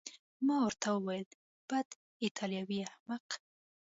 ما 0.45 0.55
ورته 0.63 0.87
وویل: 0.93 1.27
بد، 1.69 1.87
ایټالوی 2.23 2.79
احمق. 2.89 3.25